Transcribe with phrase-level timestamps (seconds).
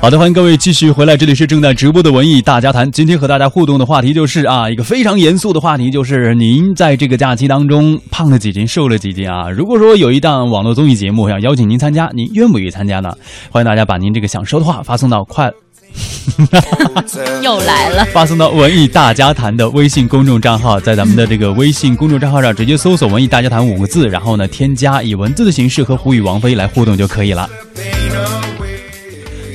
[0.00, 2.90] 好的，欢迎各位继续回来，这里是正在直播的文艺大家谈。
[2.90, 9.50] 今天和大家互动的话题就是啊，一个非常严肃的话题，就是您在这个假期当中胖了几斤，瘦了几斤啊？
[9.50, 13.10] 如果说有一档网络综艺节目要邀请您参加，您愿不愿意参加呢？
[13.50, 15.50] 欢迎大家把您这个想说的话发送到快。
[17.42, 27.48] 又来了，发送到文艺大家谈的微信公众账号，在咱们的这个微信公众账号上直接搜索“文艺大家谈”五个字，然后呢，添加以文字的形式和胡宇王菲来互动就可以了。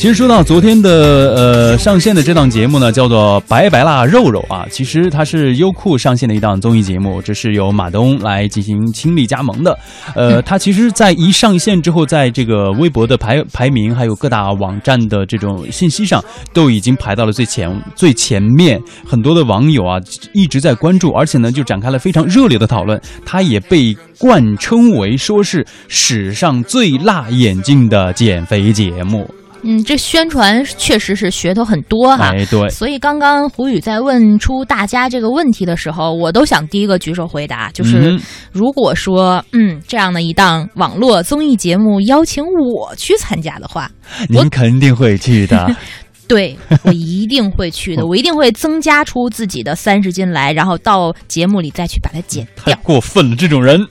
[0.00, 9.78] 其实说到昨天的呃上线的这档节目呢，叫做《白白辣肉肉》啊，其实它是优酷上线的一档综艺节目，这是由马东来进行亲力加盟的。
[10.14, 16.24] 呃， 它其实，在一上线之后，在这个微博的排排名，还有各大网站的这种信息上，
[16.54, 18.80] 都已经排到了最前最前面。
[19.06, 19.98] 很多的网友啊
[20.32, 22.98] 一直在关注，而且呢就展开了非常热烈的讨论。
[23.26, 29.30] 它也被冠称为说是史上最辣眼睛的减肥节目。
[29.62, 32.30] 嗯，这宣传确实是噱头很多哈。
[32.34, 32.68] 哎，对。
[32.70, 38.18] 所以刚刚胡宇在问出大家这个问题的时候，我都想第一个举手回答，就是
[38.52, 43.90] 如果说嗯这样的一档网络综艺节目邀请我去参加的话，
[44.28, 45.74] 您肯定会去的。
[46.28, 52.64] 对，我一定会去的， 我一定会增加出自己的三十斤来，然后到节目里再去把它减掉。
[52.66, 53.84] 太过分了，这种人。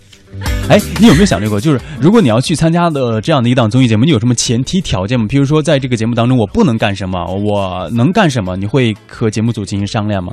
[0.69, 5.25] 哎，你有没有想过，就是如果你要去参加的这样的一档综艺节目，你有什么前提条件吗？
[5.27, 8.55] 比如说，在这个节目当中，我不能干什么，我能干什么？
[8.55, 10.31] 你会和节目组进行商量吗？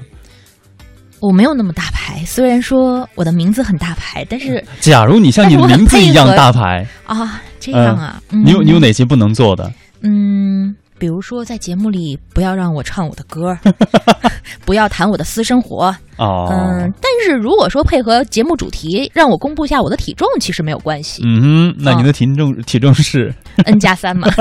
[1.20, 9.72] 我没有那么大牌，虽然说我的名字很大牌，但是假如你像你的名字一样大牌啊，这样啊，你有你有哪些不能做的？
[10.02, 10.76] 嗯。
[10.98, 13.56] 比如说，在节目里不要让我唱我的歌，
[14.64, 15.94] 不要谈我的私生活。
[16.16, 21.22] 哦，嗯，但是如果说配合节目主题，让我公布一下我的体重，其实没有关系。
[21.26, 21.42] 嗯
[21.74, 24.28] 哼，那您的体重体重是 N 加三嘛？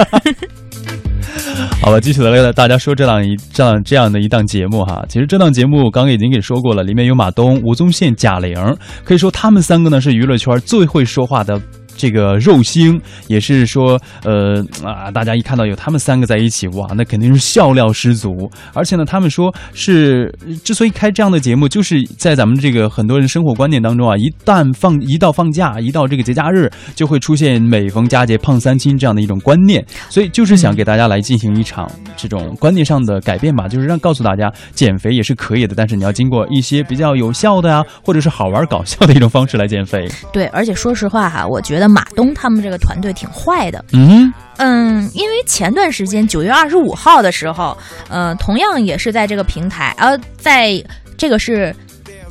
[1.81, 5.03] 好了，继续来跟大家说这档一这样这样的一档节目哈。
[5.09, 8.55] 其实这档节目刚刚已经给说过了，里面有马东、吴宗宪、贾玲，
[9.03, 11.59] 可以说他们三个呢是娱乐圈最会说话的。
[11.95, 18.49] 这个肉星也是说，呃啊，大家一看到有他们三个在一起，哇，那肯定是笑料十足。
[18.73, 20.33] 而且呢，他们说是
[20.63, 29.83] 之所以开这样的节目，就是在咱们这个很多人生活观念当中啊，一旦放一到放假，一到这个节假日，就会出现每逢佳节胖三斤这样的一种观念。
[30.09, 40.07] 所以就是想给大家来进行一场这种观念上的改变吧，就是让告诉大家减肥也是可以的，但是你要经过一些比较有效的呀，或者是好玩搞笑的一种方式来减肥。
[40.33, 41.84] 对，而且说实话哈，我觉得。
[41.87, 47.77] 马东他们这个团队挺坏的，嗯嗯，因为前段时间九月二十五号的时候，
[48.09, 50.83] 呃，同样也是在这个平台，呃，在
[51.17, 51.75] 这个是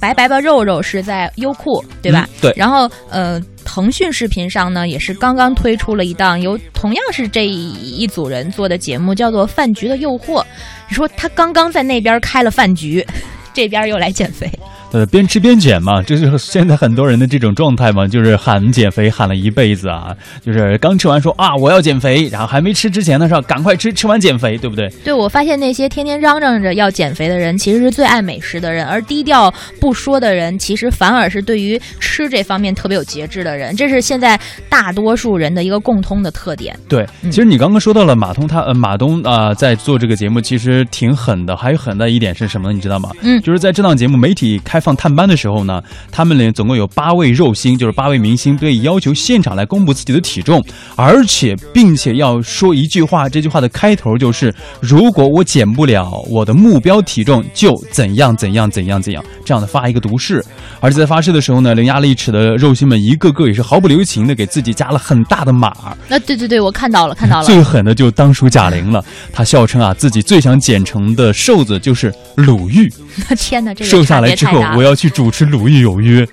[0.00, 2.28] 白白吧肉肉是在优酷对吧？
[2.40, 2.52] 对。
[2.56, 10.40] 然后呃，腾讯视频上呢也是刚刚推出了一档由同样是这一组人做的节目，叫做《饭局的诱惑》。
[10.88, 13.04] 你说他刚刚在那边开了饭局，
[13.54, 14.50] 这边又来减肥。
[14.94, 24.88] 呃，边吃边减嘛，这就是现在很多人的这种状态嘛，就是喊减肥喊了一辈子啊，就是刚吃完说啊我要减肥，然后还没吃之前的时候赶快吃，吃完减肥，对不对？
[25.02, 34.38] 对，我发现那些天天嚷嚷着要减肥的人，其实是最爱美食的人，而低调不说的人，其实反而是对于吃这方面特别有节制的人，这是现在
[34.68, 36.72] 大多数人的一个共通的特点。
[36.88, 42.72] 对，其实你刚刚说到了马东，他呃马东啊在做这个节目其实挺狠的，还有狠的一点是什么呢？
[42.72, 43.10] 你知道吗？
[43.22, 44.83] 嗯，就是在这档节目媒体开。
[44.84, 50.62] 放探班的时候呢，他们呢总共有八位肉星，就是八位明星，被要求现场来公布自己的体重，
[50.94, 60.44] 而且并且要说一句话，这句话的开头就是：如果我减不了我的目标体重，就怎样怎样怎样怎样，这样的发一个毒誓。
[60.80, 65.72] 而且在发誓的时候呢，伶牙俐齿的肉星们一个个也是毫不留情的给自己加了很大的码。
[66.08, 67.44] 那对对对，我看到了看到了。
[67.46, 69.02] 最狠的就当属贾玲了，
[69.32, 72.92] 她笑称啊自己最想减成的瘦子就是鲁豫。
[73.36, 74.60] 天哪，这个瘦下来之后。
[74.76, 76.26] 我要去主持《鲁豫有约》，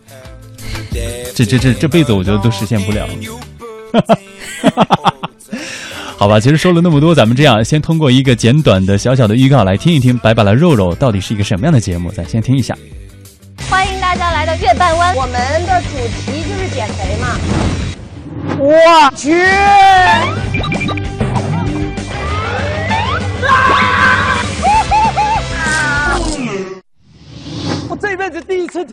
[1.36, 3.08] 这这这这辈子我觉得都实现不了。
[6.18, 12.75] 好吧，其实说了那么多，咱们这样先通过一个简短的小小的预告来听一听《白白的肉肉》到底是一个什么样的节目，咱先听一下。
[13.69, 15.33] 欢迎大家来到月半湾，我们
[15.66, 17.38] 的主题就是减肥嘛。
[18.60, 18.72] 我
[19.16, 19.31] 去！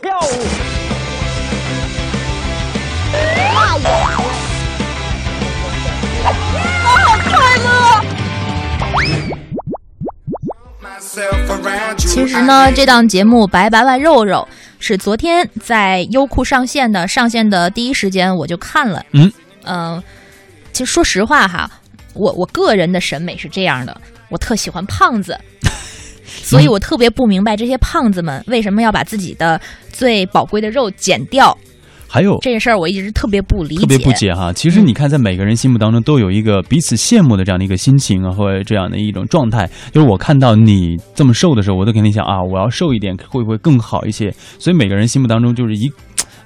[0.09, 0.23] 跳舞，
[3.13, 3.85] 大爷！
[6.23, 7.29] 好快
[7.59, 7.69] 乐！
[11.99, 19.05] 其实呢，这档节目《白白白肉肉》是昨天在优酷上线的，上线的第一时间我就看了。
[19.13, 19.31] 嗯，
[19.65, 20.03] 嗯，
[20.73, 21.71] 其实说实话哈。
[22.15, 24.01] 我我个人的审美是这样的，
[24.31, 25.39] 我特喜欢胖子，
[26.25, 29.61] 所以我特别不明白这些胖子们为什么要把自己的
[29.99, 31.57] 最宝贵的肉减掉。
[32.07, 34.53] 还有这件事儿，我一直特别不理解，特别不解哈。
[34.53, 39.69] 其实你看，在每个人心目当中都有一个彼此羡慕的这样的一个心情啊，或者这样的一种状态。
[39.93, 44.33] 就是我看到你这么瘦的时候，我都肯定想啊，我要瘦一点会不会更好一些？
[44.59, 45.91] 所以每个人心目当中就是一。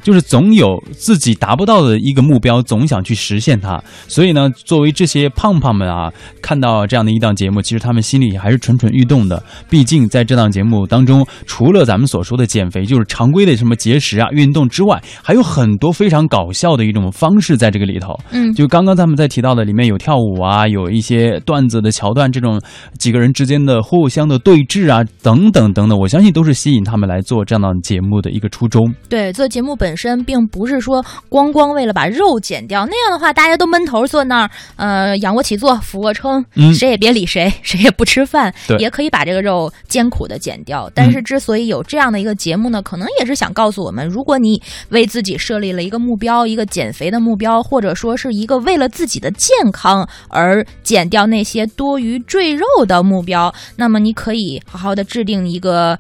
[0.03, 3.83] 就是总有自己达不到的一个目标，总想去实现它。
[4.09, 6.13] 所以呢，作为这些胖胖们啊，
[6.43, 9.43] 看到这样的一档节目，其实他们心里还是蠢蠢欲动的。
[9.71, 18.19] 毕竟在这档节目当中，除了咱们所说的减肥，就是常规的什么节食啊、运动之外，还有很多非常搞笑的一种方式在这个里头。
[18.33, 22.61] 嗯，就刚刚他们在提到的，里面有跳舞啊，有一些段子的桥段，这种
[22.99, 28.93] 几个人之间的互相的对峙啊，等等等等，我相信都是吸引他们来做这样的节目的一个初衷。
[29.09, 29.92] 对，做节目本。
[29.93, 36.43] 本身并不是说光光为了把肉减掉，那样的话大家都闷头坐那儿，呃，仰卧起坐、俯卧撑，
[36.73, 40.91] 谁也别理谁， 谁也不吃饭，也可以把这个肉艰苦的减掉。
[40.95, 55.99] 但是之所以有这样的一个节目呢，可能也是想告诉我们，如果你为自己设立了一个目标，一个减肥的目标，或者说是一个为了自己的健康而减掉那些多余赘肉的目标，那么你可以好好的制定一个。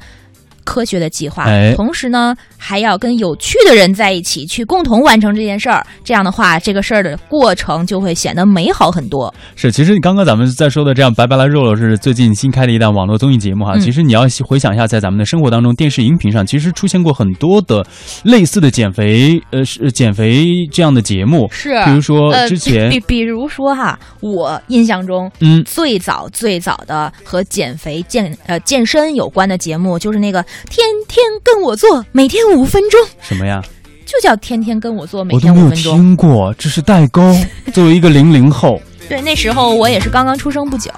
[0.64, 5.84] 科学的计划，同时呢，还要跟有趣的人在一起，去共同完成这件事儿。
[6.04, 9.32] 这样的话，这个事儿的过程就会显得美好很多。
[9.56, 13.76] 是，其实刚刚咱们在说的这样，白白拉肉肉是最近新开的一档网络综艺节目哈。
[13.78, 17.84] 其实你要回想一下，在咱们的生活当中，电视荧屏上其实出现过很多的
[18.24, 21.48] 类似的减肥，呃，是减肥这样的节目。
[21.50, 30.44] 是，比如说之前，比比如说哈，我印象中，嗯，最早最早的和减肥健呃健身有关的节目就是那个。
[30.70, 33.00] 天天跟我做，每天五分钟。
[33.20, 33.62] 什么呀？
[34.04, 35.92] 就叫天天跟我做，每天五分钟。
[35.92, 37.34] 我都没有听过，这是代沟。
[37.72, 38.78] 作为一个零零后，
[39.08, 40.90] 对，那时候我也是刚刚出生不久。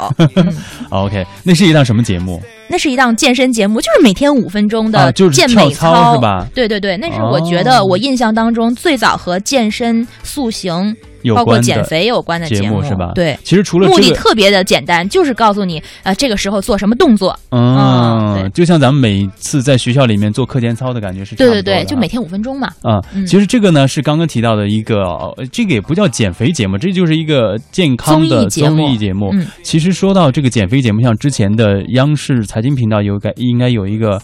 [0.91, 2.43] OK，那是一档什么节目？
[2.67, 6.47] 那是一档健身节目，就是每天五分钟的健美操，是吧？
[6.55, 10.97] 对对对，那是我觉得我印象当中最早和健身塑形。
[11.32, 13.12] 包括减肥有关的节目是吧？
[13.15, 17.38] 对，其实除了目的特别的简单，就是告诉你，呃，这个时候做什么动作。
[17.50, 21.35] 嗯，就像咱们每次在学校里面做课间操的感觉是。
[21.37, 22.69] 对对对，就每天五分钟嘛。
[22.82, 25.05] 啊，其实这个呢是刚刚提到的一个，
[25.53, 29.32] 这个也不叫减肥节目，这就是一个健康的综艺节目。
[29.62, 34.20] 其实说到这个减肥节目，像之前的央视财经频道有该应该有一个。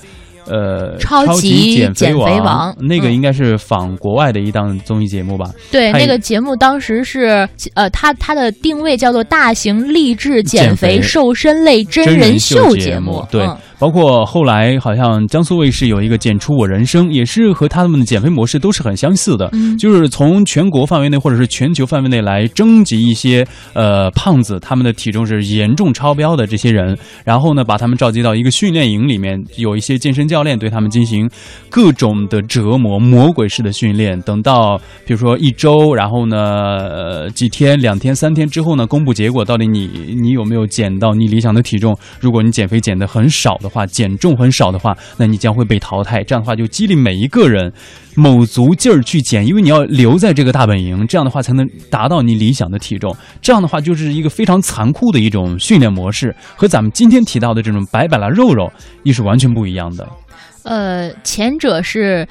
[0.47, 5.51] 呃，超级减肥王，那个应该是仿国外的一档综艺节目吧？
[5.71, 13.49] 对，那个节目当时是呃，它它的定位叫做大型励志减肥瘦身类真人秀节目，对。
[13.81, 23.43] 包括后来好像江苏卫视有一个《减出我人生》，也是和他们的减肥模式都是很相似的，就是从全国范围内或者是全球范围内来征集一些
[23.73, 26.95] 呃胖子，他们的体重是严重超标的这些人，
[27.25, 31.27] 然后呢把他们召集到一个训练营里面，有一些健身教练对他们进行
[31.71, 34.21] 各种的折磨，魔鬼式的训练。
[34.21, 39.89] 等到比如说一周，然后呢呃几天、两天、三天之后呢，公布结果，到底你
[40.21, 41.97] 你有没有减到你理想的体重？
[42.21, 43.70] 如果你减肥减的很少的。
[43.71, 46.23] 话减重很少的话，那你将会被淘汰。
[46.23, 47.73] 这样的话就激励每一个人
[48.15, 53.17] 卯足劲儿去减，因为你要留在这个大本营，这样的话才能达到你理想的体重。
[53.41, 58.71] 这样的话就是一个非常残酷的一种训练模式，和咱们今天提到的这种摆摆了肉肉
[59.05, 60.07] 又是完全不一样的。
[60.63, 62.29] 呃，前者是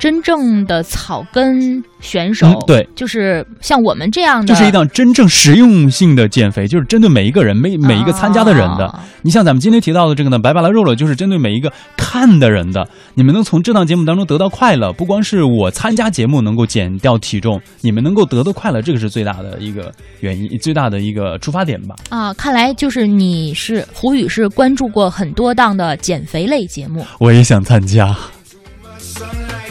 [0.00, 1.84] 真正的草根。
[2.00, 8.98] 选手对，就是像我们这样的，这是一档真正实用性的减肥，就是针对每一个人、每每一个参加的人的。
[9.20, 12.88] 你像咱们今天提到的这个呢，白白了肉了，就是针对每一个看的人的。
[13.16, 21.94] 你们能从这档节目当中得到快乐，不光是我参加节目能够减掉体重，你们能够得到快乐，这个是最大的一个原因，最大的一个出发点吧。
[22.08, 28.16] 啊，看来就是你是胡宇是关注过很多档的减肥类节目，我也想参加。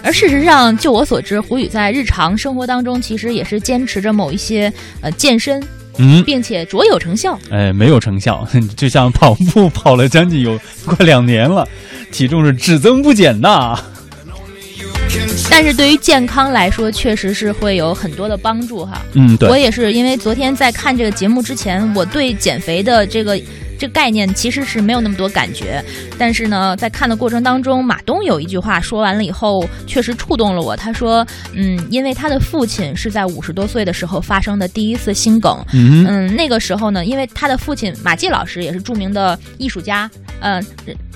[0.04, 5.62] 而事实上，就我所知，胡宇在日常生活当中其实也是坚持着某一些呃健身，
[5.98, 7.38] 嗯，并且卓有成效。
[7.52, 11.68] 哎，没有成效， 就像跑步跑了将近有快两年了，
[12.12, 13.78] 体重是只增不减呐。
[15.50, 19.02] 但是对于健康来说，确实是会有很多的帮助哈。
[19.14, 19.50] 嗯，对。
[19.50, 23.40] 我也是因为昨天在看这个节目之前，我对减肥的这个。
[23.80, 25.82] 这概念其实是没有那么多感觉，
[26.18, 30.76] 但是呢，在看的过程当中，马东有一句话说完了以后，确实触动了我。
[30.76, 40.62] 他说：“嗯，因为他的父亲是在五十多岁的时候发生的第一次心梗，嗯，那个时候呢，因为他的父亲马季老师也是著名的艺术家，嗯，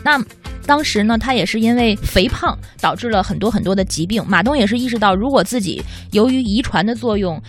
[0.02, 0.18] 那
[0.66, 4.24] 当时呢，他也是因为肥胖导致了很多很多的疾病。
[4.26, 7.42] 马东也是意识到，如果自己由于遗传的作用。”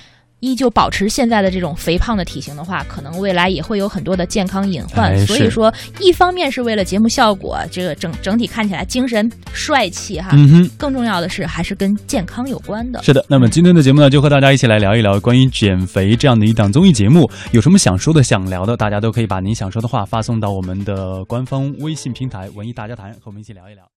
[0.45, 5.13] 依旧保持现在的这种肥胖的体型的话，可能未来也会有很多的健康隐患。
[5.13, 10.71] 哎所以说，一方面是为了节目效果，这个整整体看起来精神帅气哈，嗯哼。
[10.77, 13.03] 更重要的是还是跟健康有关的。
[13.03, 23.85] 是的，那么今天的节目呢，就和大家一起来聊一聊关于减肥这样的一档综艺节目，有什么想说的、想聊的，大家都可以把您想说的话发送到我们的官方微信平台“文艺大家谈”，和我们一起聊一聊。